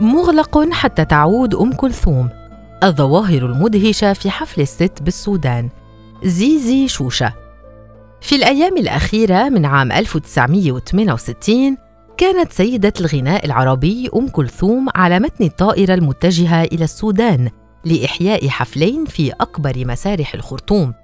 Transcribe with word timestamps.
مغلق 0.00 0.68
حتى 0.72 1.04
تعود 1.04 1.54
أم 1.54 1.72
كلثوم 1.72 2.28
الظواهر 2.84 3.46
المدهشة 3.46 4.12
في 4.12 4.30
حفل 4.30 4.60
الست 4.60 5.02
بالسودان 5.02 5.68
زيزي 6.24 6.88
شوشة. 6.88 7.32
في 8.20 8.36
الأيام 8.36 8.76
الأخيرة 8.76 9.48
من 9.48 9.66
عام 9.66 9.92
1968 9.92 11.76
كانت 12.16 12.52
سيدة 12.52 12.92
الغناء 13.00 13.46
العربي 13.46 14.10
أم 14.16 14.28
كلثوم 14.28 14.88
على 14.94 15.18
متن 15.18 15.44
الطائرة 15.44 15.94
المتجهة 15.94 16.64
إلى 16.64 16.84
السودان 16.84 17.50
لإحياء 17.84 18.48
حفلين 18.48 19.04
في 19.04 19.30
أكبر 19.30 19.86
مسارح 19.86 20.34
الخرطوم. 20.34 20.94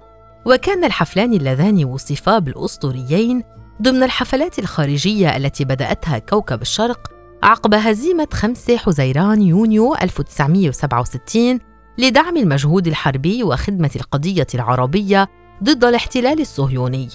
وكان 0.45 0.83
الحفلان 0.83 1.33
اللذان 1.33 1.85
وصفا 1.85 2.39
بالأسطوريين 2.39 3.43
ضمن 3.81 4.03
الحفلات 4.03 4.59
الخارجية 4.59 5.37
التي 5.37 5.65
بدأتها 5.65 6.19
كوكب 6.19 6.61
الشرق 6.61 7.16
عقب 7.43 7.73
هزيمة 7.73 8.27
خمس 8.33 8.71
حزيران 8.71 9.41
يونيو 9.41 9.95
1967 9.95 11.59
لدعم 11.97 12.37
المجهود 12.37 12.87
الحربي 12.87 13.43
وخدمة 13.43 13.91
القضية 13.95 14.47
العربية 14.55 15.29
ضد 15.63 15.83
الاحتلال 15.83 16.41
الصهيوني. 16.41 17.09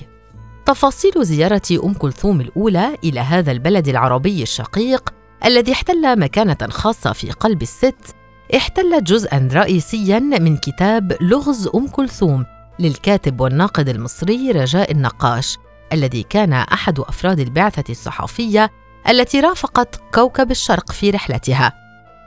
تفاصيل 0.67 1.13
زيارة 1.25 1.63
أم 1.85 1.95
كلثوم 1.95 2.41
الأولى 2.41 2.97
إلى 3.05 3.21
هذا 3.21 3.53
البلد 3.53 3.89
العربي 3.89 4.43
الشقيق 4.43 5.15
الذي 5.45 5.73
احتل 5.73 6.19
مكانة 6.19 6.59
خاصة 6.71 7.13
في 7.13 7.31
قلب 7.31 7.63
الست 7.63 8.15
احتلت 8.57 9.03
جزءا 9.03 9.49
رئيسيا 9.53 10.19
من 10.19 10.57
كتاب 10.57 11.17
لغز 11.21 11.69
أم 11.75 11.89
كلثوم 11.89 12.45
للكاتب 12.79 13.41
والناقد 13.41 13.89
المصري 13.89 14.51
رجاء 14.51 14.93
النقاش 14.93 15.59
الذي 15.93 16.23
كان 16.23 16.53
أحد 16.53 17.01
أفراد 17.01 17.41
البعثة 17.41 17.91
الصحفية 17.91 18.71
التي 19.09 19.41
رافقت 19.41 20.01
كوكب 20.15 20.51
الشرق 20.51 20.93
في 20.93 21.11
رحلتها 21.11 21.73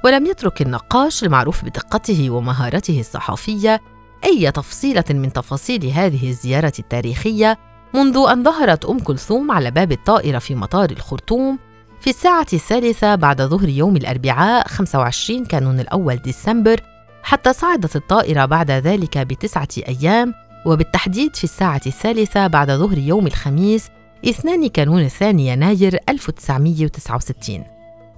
ولم 0.04 0.26
يترك 0.26 0.62
النقاش 0.62 1.24
المعروف 1.24 1.66
بدقته 1.66 2.30
ومهارته 2.30 3.00
الصحفية 3.00 3.82
أي 4.26 4.52
تفصيلة 4.52 5.04
من 5.10 5.34
تفاصيل 5.34 5.86
هذه 5.86 6.30
الزيارة 6.30 6.74
التاريخية 6.80 7.58
منذ 7.94 8.18
أن 8.30 8.44
ظهرت 8.44 8.86
أم 8.86 9.00
كلثوم 9.00 9.52
على 9.52 9.72
باب 9.72 9.92
الطائرة 9.92 10.40
في 10.40 10.56
مطار 10.56 10.90
الخرطوم 10.90 11.60
في 12.02 12.10
الساعة 12.10 12.48
الثالثة 12.54 13.16
بعد 13.16 13.42
ظهر 13.42 13.70
يوم 13.70 13.96
الأربعاء 13.96 14.68
25 14.68 15.46
كانون 15.46 15.80
الأول 15.80 16.16
ديسمبر 16.16 16.82
حتى 17.24 17.54
صعدت 17.54 17.96
الطائرة 17.96 18.46
بعد 18.46 18.72
ذلك 18.72 19.18
بتسعة 19.18 19.68
أيام 19.88 20.34
وبالتحديد 20.66 21.36
في 21.36 21.44
الساعة 21.44 21.82
الثالثة 21.86 22.48
بعد 22.48 22.72
ظهر 22.72 22.98
يوم 22.98 23.28
الخميس 23.28 23.90
2 24.26 24.68
كانون 24.68 25.02
الثاني 25.02 25.48
يناير 25.48 26.00
1969 26.10 27.64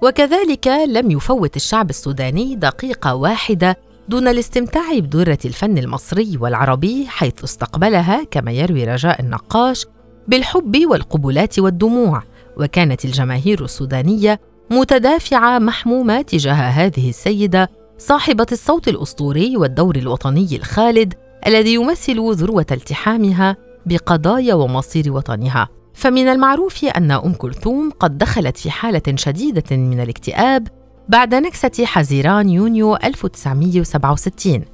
وكذلك 0.02 0.68
لم 0.68 1.12
يفوت 1.12 1.56
الشعب 1.56 1.90
السوداني 1.90 2.56
دقيقة 2.56 3.16
واحدة 3.16 3.78
دون 4.10 4.28
الاستمتاع 4.28 5.00
بدرة 5.00 5.38
الفن 5.46 5.78
المصري 5.78 6.38
والعربي 6.38 7.06
حيث 7.08 7.44
استقبلها 7.44 8.24
كما 8.32 8.52
يروي 8.52 8.84
رجاء 8.84 9.22
النقاش 9.22 9.86
بالحب 10.28 10.86
والقبلات 10.86 11.60
والدموع. 11.60 12.24
وكانت 12.58 13.06
الجماهير 13.06 13.64
السودانية 13.64 14.40
متدافعة 14.72 15.60
محمومة 15.60 16.22
تجاه 16.22 16.54
هذه 16.54 17.10
السيدة 17.10 17.70
صاحبة 17.98 18.46
الصوت 18.52 18.88
الأسطوري 18.88 19.58
والدور 19.58 19.96
الوطني 19.96 20.56
الخالد 20.56 21.14
الذي 21.48 21.74
يمثل 21.74 22.34
ذروة 22.34 22.66
التحامها 22.72 23.58
بقضايا 23.86 24.54
ومصير 24.54 25.12
وطنها. 25.12 25.70
فمن 25.98 26.28
المعروف 26.28 26.86
أن 26.86 27.12
أم 27.12 27.34
كلثوم 27.34 27.92
قد 28.00 28.18
دخلت 28.18 28.58
في 28.58 28.72
حالة 28.72 29.02
شديدة 29.16 29.78
من 29.78 30.00
الاكتئاب 30.00 30.68
بعد 31.10 31.36
نكسة 31.36 31.86
حزيران 31.86 32.50
يونيو 32.50 32.96
1967 32.96 34.66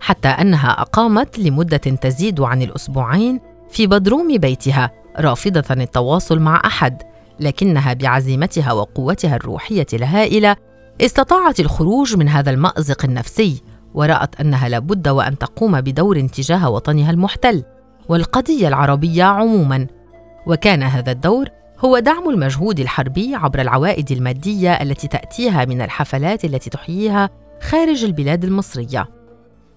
حتى 0.00 0.28
أنها 0.28 0.70
أقامت 0.70 1.38
لمدة 1.38 1.76
تزيد 1.76 2.40
عن 2.40 2.62
الأسبوعين 2.62 3.40
في 3.70 3.86
بدروم 3.86 4.38
بيتها 4.38 4.90
رافضة 5.18 5.82
التواصل 5.82 6.38
مع 6.38 6.62
أحد 6.64 7.02
لكنها 7.40 7.92
بعزيمتها 7.92 8.72
وقوتها 8.72 9.36
الروحية 9.36 9.86
الهائلة 9.92 10.56
استطاعت 11.00 11.60
الخروج 11.60 12.16
من 12.16 12.28
هذا 12.28 12.50
المأزق 12.50 13.04
النفسي 13.04 13.62
ورأت 13.94 14.40
أنها 14.40 14.68
لابد 14.68 15.08
وأن 15.08 15.38
تقوم 15.38 15.80
بدور 15.80 16.20
تجاه 16.20 16.70
وطنها 16.70 17.10
المحتل 17.10 17.64
والقضية 18.08 18.68
العربية 18.68 19.24
عموماً. 19.24 19.99
وكان 20.46 20.82
هذا 20.82 21.12
الدور 21.12 21.48
هو 21.84 21.98
دعم 21.98 22.30
المجهود 22.30 22.80
الحربي 22.80 23.34
عبر 23.34 23.60
العوائد 23.60 24.12
المادية 24.12 24.72
التي 24.72 25.08
تأتيها 25.08 25.64
من 25.64 25.82
الحفلات 25.82 26.44
التي 26.44 26.70
تحييها 26.70 27.30
خارج 27.62 28.04
البلاد 28.04 28.44
المصرية. 28.44 29.08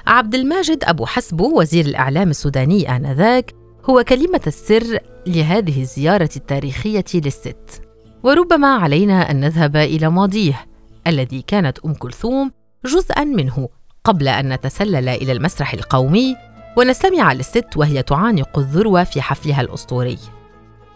عبد 0.08 0.36
الماجد 0.36 0.84
أبو 0.84 1.06
حسبو 1.06 1.60
وزير 1.60 1.86
الإعلام 1.86 2.30
السوداني 2.30 2.96
آنذاك 2.96 3.54
هو 3.90 4.04
كلمة 4.04 4.42
السر 4.48 5.00
لهذه 5.28 5.82
الزيارة 5.82 6.30
التاريخية 6.36 7.06
للست. 7.14 7.82
وربما 8.24 8.68
علينا 8.68 9.32
أن 9.32 9.40
نذهب 9.40 9.76
إلى 9.76 10.10
ماضيه 10.10 10.66
الذي 11.08 11.42
كانت 11.42 11.80
أم 11.80 11.94
كلثوم 11.94 12.52
جزءا 12.86 13.24
منه 13.24 13.70
قبل 14.04 14.28
أن 14.28 14.54
نتسلل 14.54 15.10
إلى 15.10 15.32
المسرح 15.32 15.74
القومي 15.74 16.36
ونستمع 16.78 17.34
للست 17.34 17.68
وهي 17.76 18.04
تعانق 18.04 18.60
الذروة 18.60 19.04
في 19.04 19.22
حفلها 19.22 19.62
الأسطوري. 19.62 20.18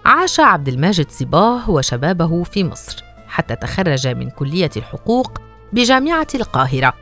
عاش 0.08 0.40
عبد 0.40 0.68
الماجد 0.68 1.12
صباه 1.12 1.70
وشبابه 1.70 2.44
في 2.44 2.64
مصر 2.64 3.04
حتى 3.28 3.56
تخرج 3.56 4.08
من 4.08 4.30
كلية 4.30 4.70
الحقوق 4.78 5.42
بجامعة 5.74 6.28
القاهرة 6.36 6.94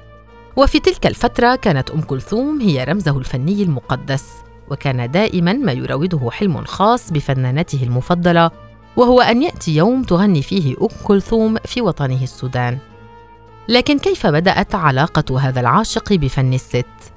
وفي 0.56 0.80
تلك 0.80 1.08
الفترة 1.08 1.56
كانت 1.56 1.92
أم 1.92 2.02
كلثوم 2.02 2.62
هي 2.62 2.84
رمزه 2.84 3.18
الفني 3.18 3.64
المقدس 3.64 4.26
وكان 4.72 5.12
دائما 5.12 5.54
ما 5.54 5.72
يراوده 5.72 6.30
حلم 6.32 6.66
خاص 6.66 7.12
بفنانته 7.12 7.84
المفضلة 7.84 8.52
وهو 8.98 9.22
أن 9.22 9.44
يأتي 9.44 9.76
يوم 9.76 10.04
تغني 10.04 10.42
فيه 10.42 10.76
أم 10.82 10.88
كلثوم 11.04 11.58
في 11.66 11.82
وطنه 11.82 12.24
السودان 12.24 12.78
لكن 13.68 14.00
كيف 14.00 14.28
بدأت 14.28 14.76
علاقة 14.76 15.40
هذا 15.40 15.60
العاشق 15.60 16.14
بفن 16.14 16.54
الست؟ 16.54 17.15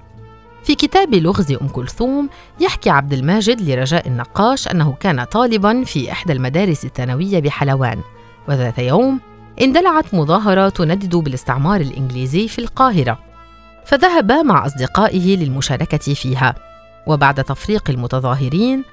في 0.68 0.74
كتاب 0.74 1.14
لغز 1.14 1.52
أم 1.52 1.68
كلثوم 1.68 2.28
يحكي 2.60 2.90
عبد 2.90 3.12
الماجد 3.12 3.70
لرجاء 3.70 4.08
النقاش 4.08 4.68
أنه 4.68 4.94
كان 5.00 5.24
طالبا 5.24 5.84
في 5.84 6.12
إحدى 6.12 6.32
المدارس 6.32 6.84
الثانوية 6.84 7.40
بحلوان 7.40 8.00
وذات 8.48 8.78
يوم 8.78 9.20
اندلعت 9.62 10.14
مظاهرة 10.14 10.68
تندد 10.68 11.16
بالاستعمار 11.16 11.80
الإنجليزي 11.80 12.48
في 12.48 12.58
القاهرة 12.58 13.18
فذهب 13.84 14.32
مع 14.32 14.66
أصدقائه 14.66 15.36
للمشاركة 15.36 16.14
فيها 16.14 16.54
وبعد 17.06 17.44
تفريق 17.44 17.90
المتظاهرين 17.90 18.84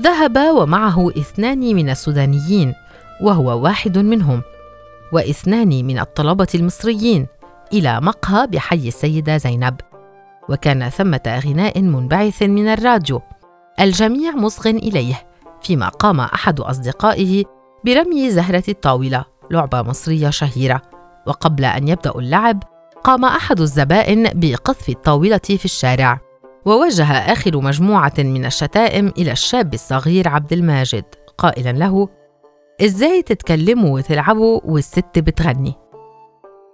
ذهب 0.00 0.38
ومعه 0.38 1.10
اثنان 1.10 1.74
من 1.74 1.90
السودانيين 1.90 2.74
وهو 3.20 3.62
واحد 3.62 3.98
منهم 3.98 4.42
واثنان 5.12 5.68
من 5.68 5.98
الطلبة 5.98 6.48
المصريين 6.54 7.26
إلى 7.72 8.00
مقهى 8.00 8.46
بحي 8.46 8.88
السيدة 8.88 9.36
زينب. 9.36 9.74
وكان 10.48 10.88
ثمة 10.88 11.40
غناء 11.46 11.82
منبعث 11.82 12.42
من 12.42 12.68
الراديو. 12.68 13.20
الجميع 13.80 14.32
مصغ 14.36 14.70
إليه 14.70 15.26
فيما 15.62 15.88
قام 15.88 16.20
أحد 16.20 16.60
أصدقائه 16.60 17.44
برمي 17.84 18.30
زهرة 18.30 18.64
الطاولة 18.68 19.24
لعبة 19.50 19.82
مصرية 19.82 20.30
شهيرة. 20.30 20.82
وقبل 21.26 21.64
أن 21.64 21.88
يبدأ 21.88 22.10
اللعب 22.10 22.62
قام 23.04 23.24
أحد 23.24 23.60
الزبائن 23.60 24.28
بقذف 24.34 24.88
الطاولة 24.88 25.38
في 25.38 25.64
الشارع 25.64 26.20
ووجه 26.66 27.04
آخر 27.12 27.60
مجموعة 27.60 28.12
من 28.18 28.44
الشتائم 28.44 29.12
إلى 29.18 29.32
الشاب 29.32 29.74
الصغير 29.74 30.28
عبد 30.28 30.52
الماجد 30.52 31.04
قائلا 31.38 31.72
له 31.72 32.08
إزاي 32.84 33.22
تتكلموا 33.22 33.94
وتلعبوا 33.94 34.60
والست 34.64 35.18
بتغني؟ 35.18 35.74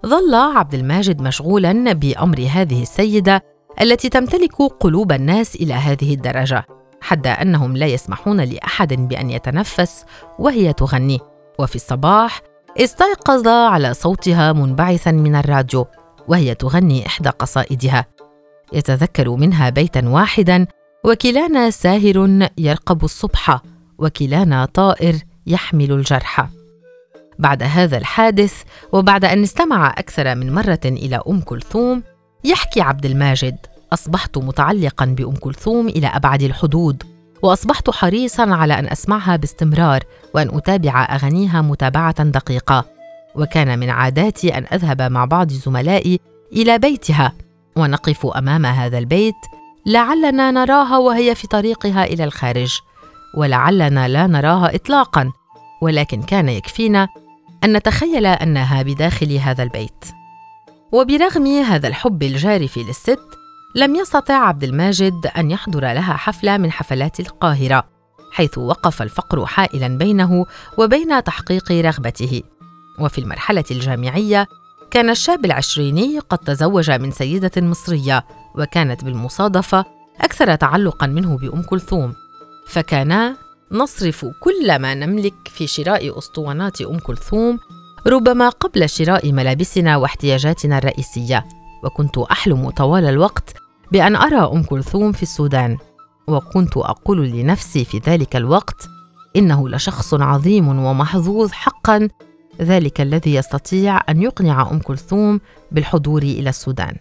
ظل 0.06 0.34
عبد 0.34 0.74
الماجد 0.74 1.22
مشغولا 1.22 1.92
بأمر 1.92 2.48
هذه 2.50 2.82
السيدة 2.82 3.42
التي 3.80 4.08
تمتلك 4.08 4.62
قلوب 4.80 5.12
الناس 5.12 5.54
إلى 5.54 5.74
هذه 5.74 6.14
الدرجة 6.14 6.66
حتى 7.00 7.28
أنهم 7.28 7.76
لا 7.76 7.86
يسمحون 7.86 8.40
لأحد 8.40 8.94
بأن 8.94 9.30
يتنفس 9.30 10.04
وهي 10.38 10.72
تغني. 10.72 11.20
وفي 11.58 11.76
الصباح 11.76 12.40
استيقظ 12.78 13.48
على 13.48 13.94
صوتها 13.94 14.52
منبعثا 14.52 15.10
من 15.10 15.36
الراديو 15.36 15.86
وهي 16.28 16.54
تغني 16.54 17.06
إحدى 17.06 17.28
قصائدها. 17.28 18.06
يتذكر 18.72 19.30
منها 19.30 19.70
بيتا 19.70 20.08
واحدا 20.08 20.66
وكلانا 21.04 21.70
ساهر 21.70 22.48
يرقب 22.58 23.04
الصبح 23.04 23.60
وكلانا 23.98 24.64
طائر 24.64 25.14
يحمل 25.46 25.92
الجرح. 25.92 26.48
بعد 27.38 27.62
هذا 27.62 27.96
الحادث 27.96 28.62
وبعد 28.92 29.24
أن 29.24 29.42
استمع 29.42 29.90
أكثر 29.90 30.34
من 30.34 30.54
مرة 30.54 30.80
إلى 30.84 31.20
أم 31.28 31.40
كلثوم 31.40 32.02
يحكي 32.44 32.80
عبد 32.80 33.06
الماجد 33.06 33.56
أصبحت 33.92 34.38
متعلقا 34.38 35.04
بأم 35.04 35.34
كلثوم 35.34 35.88
إلى 35.88 36.06
أبعد 36.06 36.42
الحدود 36.42 37.02
وأصبحت 37.42 37.90
حريصا 37.90 38.54
على 38.54 38.78
أن 38.78 38.86
أسمعها 38.86 39.36
باستمرار 39.36 40.02
وأن 40.34 40.56
أتابع 40.56 41.04
أغانيها 41.04 41.62
متابعة 41.62 42.24
دقيقة. 42.24 42.84
وكان 43.34 43.78
من 43.78 43.90
عاداتي 43.90 44.58
أن 44.58 44.66
أذهب 44.72 45.02
مع 45.02 45.24
بعض 45.24 45.52
زملائي 45.52 46.20
إلى 46.52 46.78
بيتها 46.78 47.32
ونقف 47.76 48.26
أمام 48.26 48.66
هذا 48.66 48.98
البيت 48.98 49.34
لعلنا 49.86 50.50
نراها 50.50 50.98
وهي 50.98 51.34
في 51.34 51.46
طريقها 51.46 52.04
إلى 52.04 52.24
الخارج. 52.24 52.78
ولعلنا 53.36 54.08
لا 54.08 54.26
نراها 54.26 54.74
اطلاقا 54.74 55.32
ولكن 55.82 56.22
كان 56.22 56.48
يكفينا 56.48 57.08
أن 57.64 57.76
نتخيل 57.76 58.26
أنها 58.26 58.82
بداخل 58.82 59.36
هذا 59.36 59.62
البيت. 59.62 60.19
وبرغم 60.92 61.46
هذا 61.46 61.88
الحب 61.88 62.22
الجارف 62.22 62.78
للست 62.78 63.20
لم 63.74 63.94
يستطع 63.94 64.34
عبد 64.34 64.64
الماجد 64.64 65.26
أن 65.36 65.50
يحضر 65.50 65.80
لها 65.80 66.16
حفلة 66.16 66.56
من 66.56 66.72
حفلات 66.72 67.20
القاهرة 67.20 67.84
حيث 68.32 68.58
وقف 68.58 69.02
الفقر 69.02 69.46
حائلا 69.46 69.88
بينه 69.88 70.46
وبين 70.78 71.24
تحقيق 71.24 71.72
رغبته. 71.72 72.42
وفي 72.98 73.18
المرحلة 73.18 73.64
الجامعية 73.70 74.46
كان 74.90 75.10
الشاب 75.10 75.44
العشريني 75.44 76.18
قد 76.18 76.38
تزوج 76.38 76.90
من 76.90 77.10
سيدة 77.10 77.50
مصرية 77.56 78.24
وكانت 78.54 79.04
بالمصادفة 79.04 79.84
أكثر 80.20 80.54
تعلقا 80.54 81.06
منه 81.06 81.38
بأم 81.38 81.62
كلثوم. 81.62 82.14
فكانا 82.66 83.36
نصرف 83.72 84.26
كل 84.40 84.78
ما 84.78 84.94
نملك 84.94 85.34
في 85.48 85.66
شراء 85.66 86.18
أسطوانات 86.18 86.80
أم 86.80 86.98
كلثوم 86.98 87.58
ربما 88.06 88.48
قبل 88.48 88.88
شراء 88.88 89.32
ملابسنا 89.32 89.96
واحتياجاتنا 89.96 90.78
الرئيسية. 90.78 91.44
وكنت 91.84 92.18
أحلم 92.18 92.70
طوال 92.70 93.04
الوقت 93.04 93.54
بأن 93.92 94.16
أرى 94.16 94.52
أم 94.52 94.62
كلثوم 94.62 95.12
في 95.12 95.22
السودان. 95.22 95.76
وكنت 96.28 96.76
أقول 96.76 97.30
لنفسي 97.30 97.84
في 97.84 97.98
ذلك 98.06 98.36
الوقت 98.36 98.88
إنه 99.36 99.68
لشخص 99.68 100.14
عظيم 100.14 100.68
ومحظوظ 100.68 101.52
حقا. 101.52 102.08
ذلك 102.60 103.00
الذي 103.00 103.34
يستطيع 103.34 104.00
أن 104.08 104.22
يقنع 104.22 104.70
أم 104.70 104.78
كلثوم 104.78 105.40
بالحضور 105.72 106.22
إلى 106.22 106.50
السودان. 106.50 106.96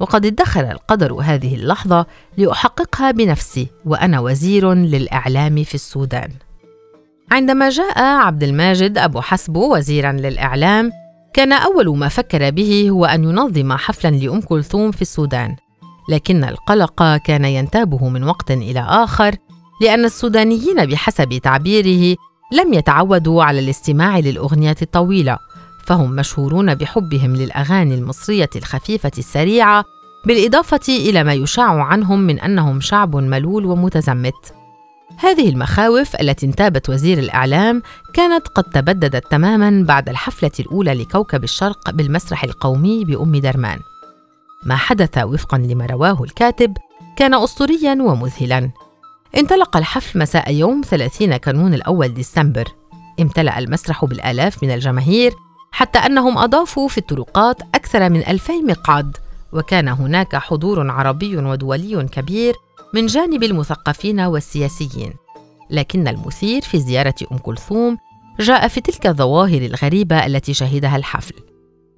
وقد 0.00 0.26
ادخر 0.26 0.70
القدر 0.70 1.12
هذه 1.12 1.54
اللحظة 1.54 2.06
لأحققها 2.36 3.10
بنفسي 3.10 3.68
وأنا 3.84 4.20
وزير 4.20 4.72
للإعلام 4.72 5.64
في 5.64 5.74
السودان. 5.74 6.30
عندما 7.30 7.68
جاء 7.68 8.02
عبد 8.02 8.42
الماجد 8.42 8.98
أبو 8.98 9.20
حسبو 9.20 9.74
وزيرا 9.76 10.12
للإعلام 10.12 10.90
كان 11.34 11.52
أول 11.52 11.98
ما 11.98 12.08
فكر 12.08 12.50
به 12.50 12.86
هو 12.90 13.04
أن 13.04 13.24
ينظم 13.24 13.72
حفلا 13.72 14.10
لأم 14.16 14.40
كلثوم 14.40 14.90
في 14.90 15.02
السودان. 15.02 15.56
لكن 16.08 16.44
القلق 16.44 17.16
كان 17.16 17.44
ينتابه 17.44 18.08
من 18.08 18.24
وقت 18.24 18.50
إلى 18.50 18.80
آخر 18.80 19.36
لأن 19.80 20.04
السودانيين 20.04 20.86
بحسب 20.86 21.38
تعبيره 21.38 22.16
لم 22.52 22.72
يتعودوا 22.72 23.44
على 23.44 23.58
الاستماع 23.58 24.18
للأغنية 24.18 24.76
الطويلة 24.82 25.38
فهم 25.86 26.10
مشهورون 26.10 26.74
بحبهم 26.74 27.36
للأغاني 27.36 27.94
المصرية 27.94 28.50
الخفيفة 28.56 29.10
السريعة 29.18 29.84
بالإضافة 30.26 30.80
إلى 30.88 31.24
ما 31.24 31.34
يشاع 31.34 31.82
عنهم 31.82 32.20
من 32.20 32.40
أنهم 32.40 32.80
شعب 32.80 33.16
ملول 33.16 33.66
ومتزمت. 33.66 34.54
هذه 35.16 35.48
المخاوف 35.48 36.16
التي 36.20 36.46
انتابت 36.46 36.90
وزير 36.90 37.18
الإعلام 37.18 37.82
كانت 38.12 38.48
قد 38.48 38.64
تبددت 38.64 39.30
تماما 39.30 39.84
بعد 39.86 40.08
الحفلة 40.08 40.50
الأولى 40.60 40.94
لكوكب 40.94 41.44
الشرق 41.44 41.90
بالمسرح 41.90 42.44
القومي 42.44 43.04
بأم 43.04 43.36
درمان. 43.36 43.78
ما 44.64 44.76
حدث 44.76 45.18
وفقا 45.18 45.58
لما 45.58 45.86
رواه 45.86 46.22
الكاتب 46.22 46.76
كان 47.16 47.34
اسطوريا 47.34 47.98
ومذهلا. 48.00 48.70
انطلق 49.36 49.76
الحفل 49.76 50.18
مساء 50.18 50.52
يوم 50.52 50.80
30 50.84 51.36
كانون 51.36 51.74
الأول 51.74 52.14
ديسمبر. 52.14 52.64
امتلأ 53.20 53.58
المسرح 53.58 54.04
بالآلاف 54.04 54.62
من 54.62 54.70
الجماهير 54.70 55.32
حتى 55.72 55.98
أنهم 55.98 56.38
أضافوا 56.38 56.88
في 56.88 56.98
الطرقات 56.98 57.62
أكثر 57.74 58.10
من 58.10 58.26
ألفي 58.26 58.52
مقعد 58.52 59.16
وكان 59.52 59.88
هناك 59.88 60.36
حضور 60.36 60.90
عربي 60.90 61.36
ودولي 61.36 62.06
كبير 62.12 62.54
من 62.94 63.06
جانب 63.06 63.42
المثقفين 63.42 64.20
والسياسيين. 64.20 65.12
لكن 65.70 66.08
المثير 66.08 66.62
في 66.62 66.78
زيارة 66.78 67.14
أم 67.32 67.38
كلثوم 67.38 67.98
جاء 68.40 68.68
في 68.68 68.80
تلك 68.80 69.06
الظواهر 69.06 69.62
الغريبة 69.62 70.26
التي 70.26 70.54
شهدها 70.54 70.96
الحفل. 70.96 71.34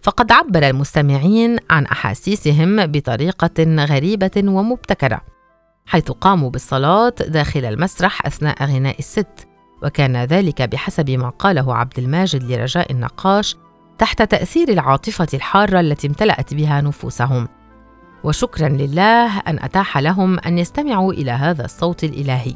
فقد 0.03 0.33
عبر 0.33 0.69
المستمعين 0.69 1.57
عن 1.71 1.87
أحاسيسهم 1.87 2.87
بطريقة 2.87 3.85
غريبة 3.85 4.31
ومبتكرة 4.37 5.21
حيث 5.87 6.11
قاموا 6.11 6.51
بالصلاة 6.51 7.15
داخل 7.29 7.65
المسرح 7.65 8.27
أثناء 8.27 8.65
غناء 8.65 8.99
الست 8.99 9.49
وكان 9.83 10.25
ذلك 10.25 10.63
بحسب 10.63 11.11
ما 11.11 11.29
قاله 11.29 11.75
عبد 11.75 11.99
الماجد 11.99 12.43
لرجاء 12.43 12.93
النقاش 12.93 13.57
تحت 13.99 14.23
تأثير 14.23 14.69
العاطفة 14.69 15.29
الحارة 15.35 15.81
التي 15.81 16.07
امتلأت 16.07 16.55
بها 16.55 16.81
نفوسهم. 16.81 17.49
وشكرا 18.25 18.69
لله 18.69 19.39
أن 19.39 19.59
أتاح 19.59 19.99
لهم 19.99 20.39
أن 20.39 20.59
يستمعوا 20.59 21.13
إلى 21.13 21.31
هذا 21.31 21.65
الصوت 21.65 22.05
الإلهي. 22.05 22.55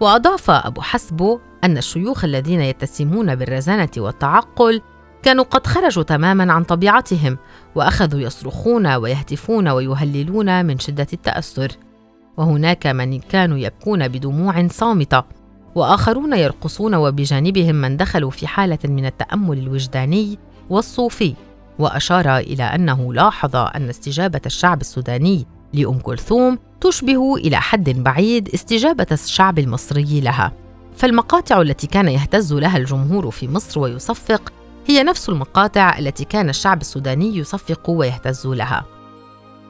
وأضاف 0.00 0.50
أبو 0.50 0.80
حسبو 0.80 1.40
أن 1.64 1.78
الشيوخ 1.78 2.24
الذين 2.24 2.60
يتسمون 2.60 3.34
بالرزانة 3.34 3.88
والتعقل 3.96 4.82
كانوا 5.22 5.44
قد 5.44 5.66
خرجوا 5.66 6.02
تماما 6.02 6.52
عن 6.52 6.64
طبيعتهم 6.64 7.38
وأخذوا 7.74 8.20
يصرخون 8.20 8.86
ويهتفون 8.86 9.68
ويهللون 9.68 10.64
من 10.66 10.78
شدة 10.78 11.06
التأثر. 11.12 11.72
وهناك 12.36 12.86
من 12.86 13.18
كانوا 13.20 13.58
يبكون 13.58 14.08
بدموع 14.08 14.68
صامتة 14.68 15.24
وآخرون 15.74 16.32
يرقصون 16.32 16.94
وبجانبهم 16.94 17.74
من 17.74 17.96
دخلوا 17.96 18.30
في 18.30 18.46
حالة 18.46 18.78
من 18.84 19.06
التأمل 19.06 19.58
الوجداني 19.58 20.38
والصوفي. 20.70 21.34
وأشار 21.78 22.38
إلى 22.38 22.62
أنه 22.62 23.14
لاحظ 23.14 23.56
أن 23.56 23.88
استجابة 23.88 24.40
الشعب 24.46 24.80
السوداني 24.80 25.46
لأم 25.72 25.98
كلثوم 25.98 26.58
تشبه 26.80 27.36
إلى 27.36 27.56
حد 27.56 27.90
بعيد 27.90 28.48
استجابة 28.48 29.06
الشعب 29.12 29.58
المصري 29.58 30.20
لها. 30.20 30.52
فالمقاطع 30.96 31.60
التي 31.60 31.86
كان 31.86 32.08
يهتز 32.08 32.54
لها 32.54 32.76
الجمهور 32.76 33.30
في 33.30 33.48
مصر 33.48 33.80
ويصفق 33.80 34.52
هي 34.86 35.02
نفس 35.02 35.28
المقاطع 35.28 35.98
التي 35.98 36.24
كان 36.24 36.48
الشعب 36.48 36.80
السوداني 36.80 37.36
يصفق 37.36 37.90
ويهتز 37.90 38.46
لها. 38.46 38.84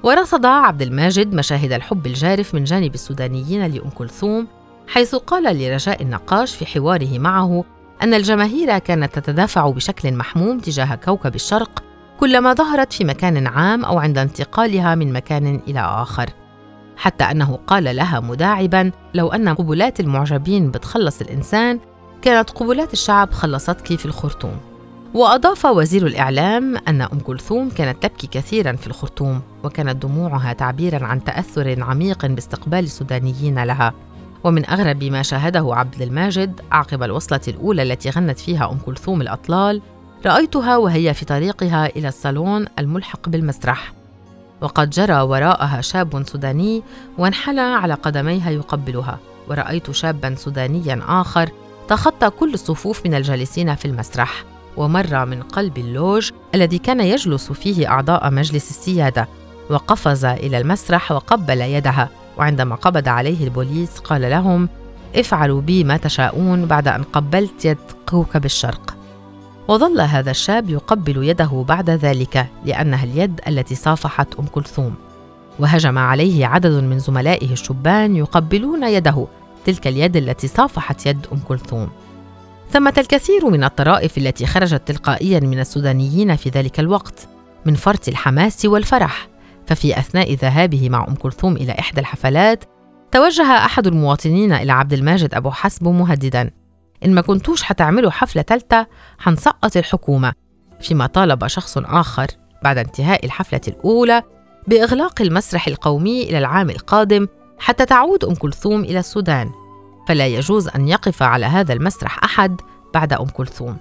ورصد 0.03 0.47
عبد 0.47 0.83
الماجد 0.83 1.35
مشاهد 1.35 1.73
الحب 1.73 2.07
الجارف 2.07 2.55
من 2.55 2.65
جانب 2.65 2.95
السودانيين 2.95 3.67
لأم 3.67 3.91
كلثوم 3.91 4.47
حيث 4.89 5.15
قال 5.15 5.59
لرجاء 5.59 6.03
النقاش 6.03 6.55
في 6.55 6.67
حواره 6.67 7.19
معه 7.19 7.65
أن 8.03 8.15
الجماهير 8.15 8.79
كانت 8.79 9.19
تتدافع 9.19 9.71
بشكل 9.71 10.15
محموم 10.15 10.59
تجاه 10.59 10.95
كوكب 10.95 11.35
الشرق 11.35 11.85
كلما 12.21 12.55
ظهرت 12.55 12.93
في 12.93 13.05
مكان 13.05 13.47
عام 13.47 13.85
أو 13.85 13.99
عند 13.99 14.19
انتقالها 14.19 14.95
من 14.95 15.13
مكان 15.13 15.61
إلى 15.69 15.81
آخر. 15.81 16.31
حتى 16.97 17.25
أنه 17.25 17.59
قال 17.67 17.97
لها 17.97 18.21
مداعبا 18.21 18.91
لو 19.15 19.29
أن 19.29 19.49
قبلات 19.49 20.01
المعجبين 20.01 20.71
بتخلص 20.71 21.21
الإنسان 21.21 21.81
كانت 22.23 22.51
قبلات 22.51 22.93
الشعب 22.93 23.33
خلصتك 23.33 23.97
في 23.97 24.07
الخرطوم. 24.07 24.57
وأضاف 25.15 25.65
وزير 25.65 26.07
الإعلام 26.07 26.77
أن 26.89 27.03
أم 27.03 27.19
كلثوم 27.19 27.71
كانت 27.71 28.03
تبكي 28.03 28.27
كثيرا 28.27 28.73
في 28.73 28.87
الخرطوم 28.87 29.41
وكانت 29.65 30.03
دموعها 30.03 30.53
تعبيرا 30.53 31.07
عن 31.07 31.25
تأثر 31.25 31.83
عميق 31.83 32.27
باستقبال 32.27 32.85
السودانيين 32.85 33.65
لها. 33.65 33.93
ومن 34.45 34.71
أغرب 34.71 35.05
ما 35.05 35.23
شاهده 35.23 35.75
عبد 35.75 36.03
الماجد 36.03 36.61
عقب 36.73 37.03
الوصلة 37.03 37.41
الأولى 37.49 37.83
التي 37.83 38.11
غنت 38.11 38.39
فيها 38.39 38.71
أم 38.71 38.79
كلثوم 38.79 39.21
الأطلال 39.21 39.83
رأيتها 40.27 40.77
وهي 40.77 41.15
في 41.15 41.25
طريقها 41.25 41.87
إلى 41.87 42.09
الصالون 42.09 42.67
الملحق 42.79 43.29
بالمسرح. 43.29 43.93
وقد 44.61 44.91
جرى 44.91 45.21
وراءها 45.21 45.81
شاب 45.81 46.27
سوداني 46.27 46.83
وانحنى 47.19 47.61
على 47.61 47.95
قدميها 47.95 48.51
يقبلها. 48.51 49.19
ورأيت 49.49 49.91
شابا 49.91 50.35
سودانيا 50.35 51.01
آخر 51.09 51.51
تخطى 51.89 52.31
كل 52.31 52.55
الصفوف 52.55 53.07
من 53.07 53.15
الجالسين 53.15 53.75
في 53.75 53.85
المسرح 53.85 54.45
ومر 54.77 55.25
من 55.27 55.43
قلب 55.43 55.79
اللوج 55.79 56.31
الذي 56.55 56.79
كان 56.79 57.01
يجلس 57.01 57.53
فيه 57.53 57.89
أعضاء 57.89 58.31
مجلس 58.31 58.71
السيادة. 58.71 59.29
وقفز 59.71 60.25
إلى 60.25 60.59
المسرح 60.59 61.13
وقبل 61.13 61.61
يدها 61.61 62.09
وعندما 62.39 62.75
قبض 62.75 63.09
عليه 63.09 63.45
البوليس 63.45 63.99
قال 63.99 64.23
لهم 64.23 64.69
افعلوا 65.17 65.61
بي 65.61 65.85
ما 65.85 65.97
تشاءون 65.97 66.67
بعد 66.67 66.89
أن 66.89 67.03
قبلت 67.03 67.65
يد 67.65 67.79
كوكب 68.09 68.45
الشرق 68.45 68.96
وظل 69.69 70.01
هذا 70.01 70.31
الشاب 70.31 70.71
يقبل 70.71 71.25
يده 71.25 71.65
بعد 71.69 71.91
ذلك 71.91 72.47
لأنها 72.65 73.05
اليد 73.05 73.41
التي 73.49 73.75
صافحت 73.75 74.35
أم 74.35 74.47
كلثوم. 74.47 74.95
وهجم 75.59 75.99
عليه 75.99 76.47
عدد 76.47 76.83
من 76.83 76.99
زملائه 76.99 77.53
الشبان 77.53 78.17
يقبلون 78.17 78.85
يده 78.85 79.27
تلك 79.65 79.87
اليد 79.87 80.17
التي 80.17 80.49
صافحت 80.49 81.07
يد 81.07 81.27
أم 81.33 81.39
كلثوم. 81.49 81.89
ثمة 82.71 82.95
الكثير 82.99 83.51
من 83.51 83.65
الطرائف 83.65 84.19
التي 84.19 84.47
خرجت 84.47 84.83
تلقائيا 84.87 85.41
من 85.41 85.61
السودانيين 85.61 86.37
في 86.37 86.49
ذلك 86.49 86.81
الوقت 86.81 87.29
من 87.65 87.75
فرط 87.75 88.09
الحماس 88.09 88.65
والفرح. 88.65 89.29
ففي 89.67 89.99
أثناء 89.99 90.35
ذهابه 90.35 90.89
مع 90.89 91.07
أم 91.09 91.15
كلثوم 91.15 91.57
إلى 91.57 91.73
إحدى 91.73 92.01
الحفلات 92.01 92.65
توجه 93.13 93.43
أحد 93.43 93.87
المواطنين 93.87 94.53
إلى 94.53 94.73
عبد 94.73 94.93
الماجد 94.93 95.35
أبو 95.35 95.51
حسب 95.51 95.89
مهددا. 95.89 96.51
إن 97.05 97.15
ما 97.15 97.21
كنتوش 97.21 97.63
حتعملوا 97.63 98.11
حفلة 98.11 98.43
تالتة 98.43 98.87
حنسقط 99.19 99.77
الحكومة. 99.77 100.33
فيما 100.81 101.07
طالب 101.07 101.47
شخص 101.47 101.79
آخر 101.79 102.27
بعد 102.65 102.79
انتهاء 102.79 103.25
الحفلة 103.25 103.61
الأولى 103.69 104.23
بإغلاق 104.67 105.23
المسرح 105.23 105.67
القومي 105.67 106.23
إلى 106.23 106.39
العام 106.39 106.71
القادم 106.71 107.29
حتى 107.59 107.87
تعود 107.87 108.25
أم 108.25 108.35
كلثوم 108.35 108.81
إلى 108.81 108.99
السودان. 108.99 109.51
فلا 110.09 110.27
يجوز 110.27 110.69
أن 110.69 110.89
يقف 110.89 111.23
على 111.23 111.47
هذا 111.47 111.73
المسرح 111.73 112.25
أحد 112.25 112.61
بعد 112.95 113.13
أم 113.13 113.27
كلثوم. 113.27 113.77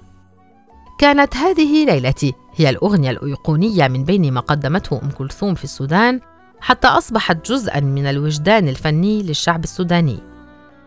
كانت 0.99 1.35
هذه 1.35 1.85
ليلتي 1.85 2.33
هي 2.55 2.69
الأغنية 2.69 3.11
الأيقونية 3.11 3.87
من 3.87 4.03
بين 4.03 4.33
ما 4.33 4.39
قدمته 4.39 5.01
أم 5.03 5.09
كلثوم 5.09 5.55
في 5.55 5.63
السودان 5.63 6.19
حتى 6.59 6.87
أصبحت 6.87 7.51
جزءا 7.51 7.79
من 7.79 8.07
الوجدان 8.07 8.67
الفني 8.67 9.23
للشعب 9.23 9.63
السوداني. 9.63 10.34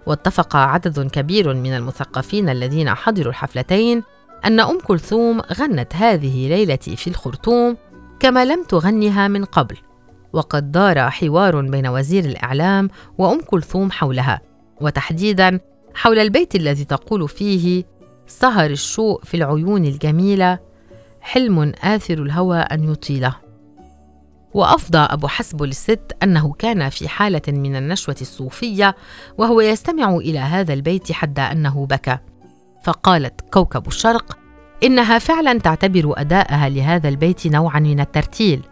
واتفق 0.08 0.56
عدد 0.56 1.10
كبير 1.10 1.54
من 1.54 1.76
المثقفين 1.76 2.48
الذين 2.48 2.94
حضروا 2.94 3.28
الحفلتين 3.28 4.02
أن 4.44 4.60
أم 4.60 4.80
كلثوم 4.80 5.40
غنت 5.40 5.96
هذه 5.96 6.48
ليلتي 6.48 6.96
في 6.96 7.06
الخرطوم 7.06 7.76
كما 8.20 8.44
لم 8.44 8.64
تغنها 8.64 9.28
من 9.28 9.44
قبل 9.44 9.76
وقد 10.32 10.72
دار 10.72 11.10
حوار 11.10 11.60
بين 11.60 11.86
وزير 11.86 12.24
الإعلام 12.24 12.90
وأم 13.18 13.40
كلثوم 13.40 13.90
حولها 13.90 14.40
وتحديدا 14.80 15.60
حول 15.94 16.18
البيت 16.18 16.54
الذي 16.54 16.84
تقول 16.84 17.28
فيه 17.28 17.84
سهر 18.26 18.70
الشوق 18.70 19.24
في 19.24 19.36
العيون 19.36 19.84
الجميلة 19.84 20.58
حلم 21.20 21.72
آثر 21.82 22.22
الهوى 22.22 22.58
أن 22.58 22.92
يطيله. 22.92 23.47
وأفضى 24.58 24.98
أبو 24.98 25.28
حسب 25.28 25.62
الست 25.62 26.16
أنه 26.22 26.52
كان 26.58 26.88
في 26.88 27.08
حالة 27.08 27.42
من 27.48 27.76
النشوة 27.76 28.16
الصوفية 28.20 28.96
وهو 29.38 29.60
يستمع 29.60 30.16
إلى 30.16 30.38
هذا 30.38 30.72
البيت 30.72 31.12
حتى 31.12 31.40
أنه 31.40 31.86
بكى. 31.86 32.18
فقالت 32.84 33.40
كوكب 33.40 33.86
الشرق 33.86 34.38
إنها 34.82 35.18
فعلا 35.18 35.58
تعتبر 35.58 36.12
أداءها 36.16 36.68
لهذا 36.68 37.08
البيت 37.08 37.46
نوعا 37.46 37.80
من 37.80 38.00
الترتيل. 38.00 38.62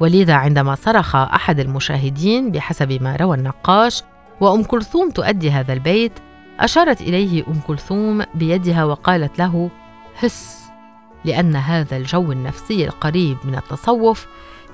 ولذا 0.00 0.34
عندما 0.34 0.74
صرخ 0.74 1.16
أحد 1.16 1.60
المشاهدين 1.60 2.50
بحسب 2.50 3.02
ما 3.02 3.16
روى 3.16 3.36
النقاش 3.36 4.02
وأم 4.40 4.62
كلثوم 4.62 5.10
تؤدي 5.10 5.50
هذا 5.50 5.72
البيت 5.72 6.12
أشارت 6.60 7.00
إليه 7.00 7.44
أم 7.48 7.60
كلثوم 7.66 8.22
بيدها 8.34 8.84
وقالت 8.84 9.38
له 9.38 9.70
هس. 10.18 10.62
لأن 11.24 11.56
هذا 11.56 11.96
الجو 11.96 12.32
النفسي 12.32 12.84
القريب 12.84 13.36
من 13.44 13.54
التصوف 13.54 14.26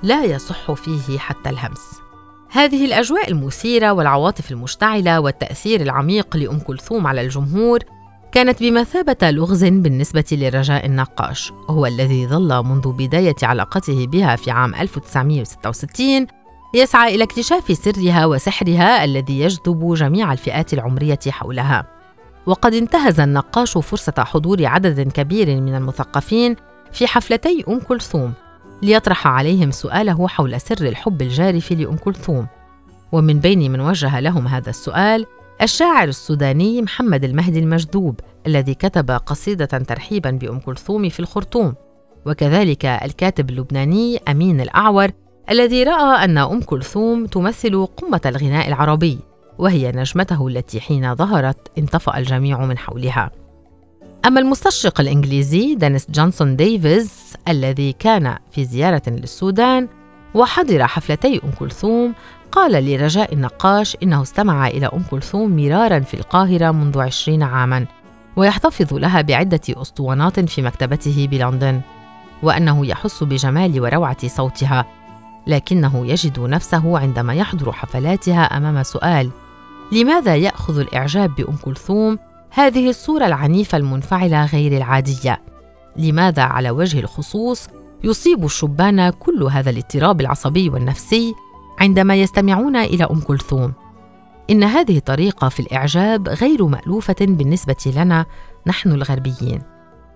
لا 0.02 0.24
يصح 0.24 0.72
فيه 0.72 1.18
حتى 1.18 1.50
الهمس. 1.50 2.00
هذه 2.50 2.84
الأجواء 2.84 3.30
المثيرة 3.30 3.92
والعواطف 3.92 4.50
المشتعلة 4.50 5.20
والتأثير 5.20 5.80
العميق 5.80 6.36
لأم 6.36 6.58
كلثوم 6.58 7.06
على 7.06 7.20
الجمهور 7.20 7.78
كانت 8.32 8.60
بمثابة 8.60 9.30
لغز 9.30 9.64
بالنسبة 9.64 10.24
لرجاء 10.32 10.86
النقاش 10.86 11.52
هو 11.70 11.86
الذي 11.86 12.26
ظل 12.26 12.62
منذ 12.64 12.92
بداية 12.92 13.34
علاقته 13.42 14.06
بها 14.06 14.36
في 14.36 14.50
عام 14.50 14.74
1966 14.74 16.26
يسعى 16.74 17.14
إلى 17.14 17.24
اكتشاف 17.24 17.78
سرها 17.78 18.26
وسحرها 18.26 19.04
الذي 19.04 19.40
يجذب 19.40 19.94
جميع 19.94 20.32
الفئات 20.32 20.74
العمرية 20.74 21.18
حولها. 21.28 21.86
وقد 22.46 22.74
انتهز 22.74 23.20
النقاش 23.20 23.78
فرصة 23.78 24.14
حضور 24.18 24.66
عدد 24.66 25.12
كبير 25.12 25.60
من 25.60 25.74
المثقفين 25.74 26.56
في 26.92 27.06
حفلتي 27.06 27.64
أم 27.68 27.80
كلثوم 27.80 28.32
ليطرح 28.82 29.26
عليهم 29.26 29.70
سؤاله 29.70 30.28
حول 30.28 30.60
سر 30.60 30.86
الحب 30.86 31.22
الجارف 31.22 31.72
لأم 31.72 31.96
كلثوم. 31.96 32.46
ومن 33.12 33.40
بين 33.40 33.72
من 33.72 33.80
وجه 33.80 34.20
لهم 34.20 34.46
هذا 34.46 34.70
السؤال 34.70 35.26
الشاعر 35.62 36.08
السوداني 36.08 36.82
محمد 36.82 37.24
المهدي 37.24 37.58
المجذوب 37.58 38.20
الذي 38.46 38.74
كتب 38.74 39.10
قصيدة 39.10 39.66
ترحيبا 39.66 40.30
بأم 40.30 40.60
كلثوم 40.60 41.08
في 41.08 41.20
الخرطوم. 41.20 41.74
وكذلك 42.26 42.84
الكاتب 42.84 43.50
اللبناني 43.50 44.20
أمين 44.28 44.60
الأعور 44.60 45.08
الذي 45.50 45.82
رأى 45.82 46.24
أن 46.24 46.38
أم 46.38 46.60
كلثوم 46.60 47.26
تمثل 47.26 47.86
قمة 47.86 48.20
الغناء 48.26 48.68
العربي 48.68 49.18
وهي 49.58 49.92
نجمته 49.92 50.48
التي 50.48 50.80
حين 50.80 51.14
ظهرت 51.14 51.78
انطفأ 51.78 52.18
الجميع 52.18 52.64
من 52.64 52.78
حولها. 52.78 53.30
أما 54.26 54.40
المستشرق 54.40 55.00
الإنجليزي 55.00 55.74
دينيس 55.74 56.10
جونسون 56.10 56.56
ديفيز 56.56 57.12
الذي 57.48 57.92
كان 57.92 58.36
في 58.52 58.64
زيارة 58.64 59.02
للسودان 59.06 59.88
وحضر 60.34 60.86
حفلتي 60.86 61.40
أم 61.44 61.50
كلثوم 61.58 62.14
قال 62.52 62.84
لرجاء 62.84 63.34
النقاش 63.34 63.96
إنه 64.02 64.22
استمع 64.22 64.68
إلى 64.68 64.86
أم 64.86 65.02
كلثوم 65.10 65.56
مرارا 65.56 66.00
في 66.00 66.14
القاهرة 66.14 66.70
منذ 66.70 67.00
عشرين 67.00 67.42
عاما 67.42 67.86
ويحتفظ 68.36 68.94
لها 68.94 69.20
بعدة 69.20 69.60
أسطوانات 69.68 70.40
في 70.40 70.62
مكتبته 70.62 71.28
بلندن 71.30 71.80
وأنه 72.42 72.86
يحس 72.86 73.22
بجمال 73.24 73.80
وروعة 73.80 74.28
صوتها 74.28 74.86
لكنه 75.46 76.06
يجد 76.06 76.40
نفسه 76.40 76.98
عندما 76.98 77.34
يحضر 77.34 77.72
حفلاتها 77.72 78.42
أمام 78.42 78.82
سؤال 78.82 79.30
لماذا 79.92 80.36
يأخذ 80.36 80.78
الإعجاب 80.78 81.34
بأم 81.34 81.56
كلثوم 81.56 82.18
هذه 82.50 82.88
الصورة 82.88 83.26
العنيفة 83.26 83.78
المنفعلة 83.78 84.44
غير 84.44 84.76
العادية؟ 84.76 85.42
لماذا 85.96 86.42
على 86.42 86.70
وجه 86.70 87.00
الخصوص 87.00 87.68
يصيب 88.04 88.44
الشبان 88.44 89.10
كل 89.10 89.42
هذا 89.42 89.70
الاضطراب 89.70 90.20
العصبي 90.20 90.68
والنفسي 90.68 91.34
عندما 91.80 92.14
يستمعون 92.14 92.76
إلى 92.76 93.04
أم 93.04 93.20
كلثوم؟ 93.20 93.72
إن 94.50 94.64
هذه 94.64 94.96
الطريقة 94.96 95.48
في 95.48 95.60
الإعجاب 95.60 96.28
غير 96.28 96.66
مألوفة 96.66 97.16
بالنسبة 97.20 97.92
لنا 97.96 98.26
نحن 98.66 98.92
الغربيين. 98.92 99.62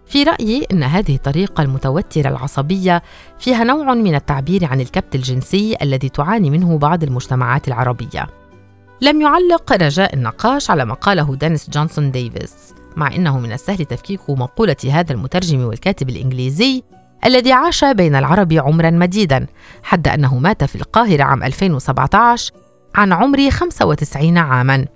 في 0.06 0.22
رأيي 0.22 0.66
إن 0.72 0.82
هذه 0.82 1.14
الطريقة 1.14 1.62
المتوترة 1.62 2.28
العصبية 2.28 3.02
فيها 3.38 3.64
نوع 3.64 3.94
من 3.94 4.14
التعبير 4.14 4.64
عن 4.64 4.80
الكبت 4.80 5.14
الجنسي 5.14 5.76
الذي 5.82 6.08
تعاني 6.08 6.50
منه 6.50 6.78
بعض 6.78 7.02
المجتمعات 7.02 7.68
العربية. 7.68 8.41
لم 9.02 9.20
يعلق 9.20 9.72
رجاء 9.72 10.14
النقاش 10.14 10.70
على 10.70 10.84
ما 10.84 10.94
قاله 10.94 11.38
جونسون 11.70 12.10
ديفيس 12.10 12.54
مع 12.96 13.14
إنه 13.14 13.38
من 13.38 13.52
السهل 13.52 13.84
تفكيك 13.84 14.30
مقولة 14.30 14.76
هذا 14.90 15.12
المترجم 15.12 15.64
والكاتب 15.64 16.10
الإنجليزي 16.10 16.82
الذي 17.24 17.52
عاش 17.52 17.84
بين 17.84 18.14
العرب 18.16 18.52
عمرا 18.52 18.90
مديدا 18.90 19.46
حتى 19.82 20.14
أنه 20.14 20.38
مات 20.38 20.64
في 20.64 20.76
القاهرة 20.76 21.22
عام 21.22 21.42
2017 21.42 22.52
عن 22.94 23.12
عمر 23.12 23.50
95 23.50 24.38
عاما. 24.38 24.86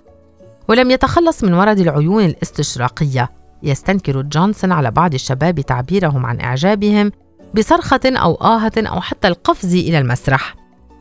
ولم 0.67 0.91
يتخلص 0.91 1.43
من 1.43 1.53
مرض 1.53 1.79
العيون 1.79 2.25
الاستشراقية. 2.25 3.29
يستنكر 3.63 4.21
جونسون 4.21 4.71
على 4.71 4.91
بعض 4.91 5.13
الشباب 5.13 5.59
تعبيرهم 5.59 6.25
عن 6.25 6.41
إعجابهم 6.41 7.11
بصرخة 7.55 7.99
أو 8.05 8.35
آهة 8.35 8.71
أو 8.77 9.01
حتى 9.01 9.27
القفز 9.27 9.75
إلى 9.75 9.99
المسرح. 9.99 10.55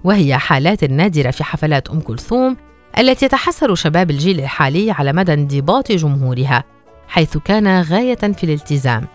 وهي 0.04 0.38
حالات 0.38 0.84
نادرة 0.84 1.30
في 1.30 1.44
حفلات 1.44 1.90
أم 1.90 2.00
كلثوم 2.00 2.56
التي 2.98 3.26
يتحسر 3.26 3.74
شباب 3.74 4.10
الجيل 4.10 4.40
الحالي 4.40 4.90
على 4.90 5.12
مدى 5.12 5.34
انضباط 5.34 5.92
جمهورها 5.92 6.64
حيث 7.08 7.38
كان 7.38 7.82
غاية 7.82 8.14
في 8.14 8.44
الالتزام 8.44 9.06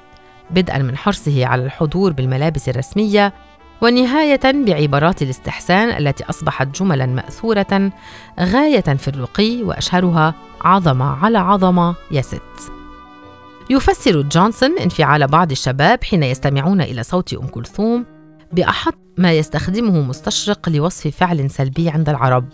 بدءا 0.52 0.78
من 0.78 0.98
حرصه 0.98 1.46
على 1.46 1.66
الحضور 1.66 2.14
بالملابس 2.14 2.70
الرسمية 2.70 3.34
ونهاية 3.82 4.40
بعبارات 4.66 5.22
الاستحسان 5.22 5.90
التي 5.90 6.24
أصبحت 6.24 6.68
جملا 6.68 7.06
مأثورة 7.06 7.92
غاية 8.40 8.82
في 8.82 9.08
الرقي 9.08 9.64
وأشهرها 9.64 10.34
عظمة 10.62 11.26
على 11.26 11.38
عظمة 11.38 11.96
يا 12.12 12.22
ست. 12.22 12.72
يفسر 13.70 14.22
جونسون 14.22 14.80
انفعال 14.80 15.28
بعض 15.28 15.52
الشباب 15.52 16.04
حين 16.04 16.24
يستمعون 16.24 16.82
إلى 16.82 17.04
صوت 17.04 17.34
أم 17.34 17.48
كلثوم 17.48 18.06
بأحط 18.52 18.98
ما 19.18 19.34
يستخدمه 19.34 20.02
مستشرق 20.02 20.70
لوصف 20.70 21.08
فعل 21.08 21.50
سلبي 21.50 21.90
عند 21.90 22.10
العرب 22.10 22.46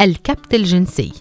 الكبت 0.00 0.54
الجنسي. 0.54 1.12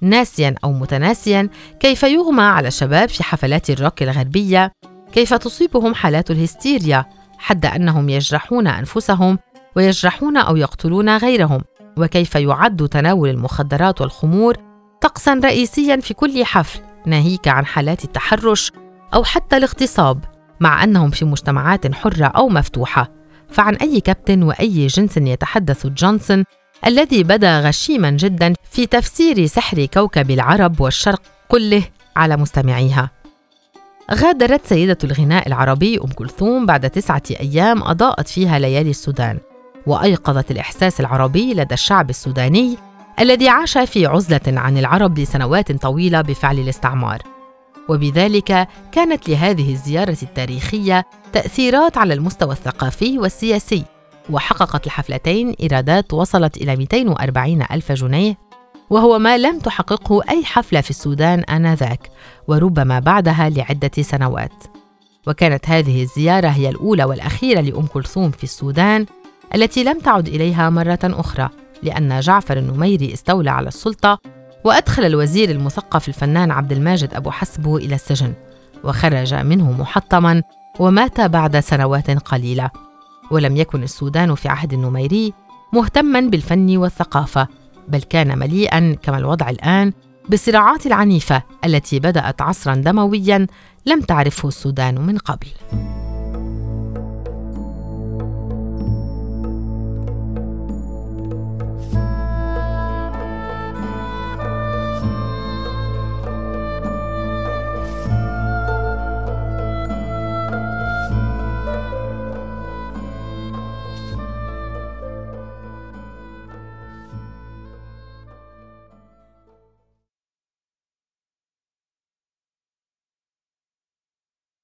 ناسيا 0.00 0.54
أو 0.64 0.72
متناسيا 0.72 1.48
كيف 1.80 2.02
يغمى 2.02 2.42
على 2.42 2.68
الشباب 2.68 3.08
في 3.08 3.24
حفلات 3.24 3.70
الروك 3.70 4.02
الغربية؟ 4.02 4.72
كيف 5.12 5.34
تصيبهم 5.34 5.94
حالات 5.94 6.30
الهستيريا؟ 6.30 7.04
حتى 7.38 7.68
أنهم 7.68 8.08
يجرحون 8.08 8.66
أنفسهم 8.66 9.38
ويجرحون 9.76 10.36
أو 10.36 10.56
يقتلون 10.56 11.16
غيرهم. 11.16 11.60
وكيف 11.98 12.34
يعد 12.34 12.88
تناول 12.88 13.28
المخدرات 13.28 14.00
والخمور 14.00 14.56
طقسا 15.00 15.34
رئيسيا 15.44 15.96
في 15.96 16.14
كل 16.14 16.44
حفل 16.44 16.80
ناهيك 17.06 17.48
عن 17.48 17.66
حالات 17.66 18.04
التحرش 18.04 18.72
أو 19.14 19.24
حتى 19.24 19.56
الاغتصاب 19.56 20.24
مع 20.60 20.84
أنهم 20.84 21.10
في 21.10 21.24
مجتمعات 21.24 21.94
حرة 21.94 22.26
أو 22.26 22.48
مفتوحة. 22.48 23.10
فعن 23.48 23.74
أي 23.74 24.00
كابتن 24.00 24.42
وأي 24.42 24.86
جنس 24.86 25.16
يتحدث 25.16 25.86
جونسون 25.86 26.44
الذي 26.86 27.22
بدا 27.22 27.60
غشيما 27.60 28.10
جدا 28.10 28.54
في 28.70 28.86
تفسير 28.86 29.46
سحر 29.46 29.86
كوكب 29.86 30.30
العرب 30.30 30.80
والشرق 30.80 31.22
كله 31.48 31.82
على 32.16 32.36
مستمعيها. 32.36 33.10
غادرت 34.14 34.66
سيدة 34.66 34.98
الغناء 35.04 35.48
العربي 35.48 35.98
أم 35.98 36.08
كلثوم 36.08 36.66
بعد 36.66 36.90
تسعة 36.90 37.22
أيام 37.40 37.82
أضاءت 37.82 38.28
فيها 38.28 38.58
ليالي 38.58 38.90
السودان 38.90 39.38
وأيقظت 39.86 40.50
الإحساس 40.50 41.00
العربي 41.00 41.54
لدى 41.54 41.74
الشعب 41.74 42.10
السوداني 42.10 42.76
الذي 43.20 43.48
عاش 43.48 43.78
في 43.78 44.06
عزلة 44.06 44.40
عن 44.46 44.78
العرب 44.78 45.18
لسنوات 45.18 45.72
طويلة 45.72 46.20
بفعل 46.20 46.58
الاستعمار. 46.58 47.22
وبذلك 47.88 48.68
كانت 48.92 49.28
لهذه 49.28 49.72
الزيارة 49.72 50.18
التاريخية 50.22 51.04
تأثيرات 51.32 51.98
على 51.98 52.14
المستوى 52.14 52.52
الثقافي 52.52 53.18
والسياسي. 53.18 53.84
وحققت 54.30 54.86
الحفلتين 54.86 55.54
إيرادات 55.60 56.14
وصلت 56.14 56.56
إلى 56.56 56.76
240 56.76 57.62
ألف 57.62 57.92
جنيه 57.92 58.38
وهو 58.90 59.18
ما 59.18 59.38
لم 59.38 59.58
تحققه 59.58 60.22
أي 60.30 60.44
حفلة 60.44 60.80
في 60.80 60.90
السودان 60.90 61.40
آنذاك 61.40 62.10
وربما 62.48 62.98
بعدها 62.98 63.48
لعدة 63.48 63.90
سنوات. 64.02 64.64
وكانت 65.26 65.68
هذه 65.68 66.02
الزيارة 66.02 66.48
هي 66.48 66.68
الأولى 66.68 67.04
والأخيرة 67.04 67.60
لأم 67.60 67.86
كلثوم 67.86 68.30
في 68.30 68.44
السودان 68.44 69.06
التي 69.54 69.84
لم 69.84 69.98
تعد 69.98 70.28
إليها 70.28 70.70
مرة 70.70 70.98
أخرى 71.04 71.48
لأن 71.82 72.20
جعفر 72.20 72.56
النميري 72.56 73.12
استولى 73.12 73.50
على 73.50 73.68
السلطة 73.68 74.18
وأدخل 74.64 75.04
الوزير 75.04 75.50
المثقف 75.50 76.08
الفنان 76.08 76.50
عبد 76.50 76.72
الماجد 76.72 77.14
أبو 77.14 77.30
حسبه 77.30 77.76
إلى 77.76 77.94
السجن 77.94 78.32
وخرج 78.84 79.34
منه 79.34 79.72
محطما 79.72 80.42
ومات 80.78 81.20
بعد 81.20 81.60
سنوات 81.60 82.10
قليلة. 82.10 82.70
ولم 83.30 83.56
يكن 83.56 83.82
السودان 83.82 84.34
في 84.34 84.48
عهد 84.48 84.72
النميري 84.72 85.32
مهتما 85.72 86.20
بالفن 86.20 86.76
والثقافة 86.76 87.48
بل 87.88 88.02
كان 88.02 88.38
مليئا 88.38 88.96
كما 89.02 89.18
الوضع 89.18 89.50
الآن 89.50 89.92
بالصراعات 90.28 90.86
العنيفة 90.86 91.42
التي 91.64 91.98
بدأت 91.98 92.42
عصرا 92.42 92.74
دمويا 92.74 93.46
لم 93.86 94.00
تعرفه 94.00 94.48
السودان 94.48 95.00
من 95.00 95.18
قبل. 95.18 95.48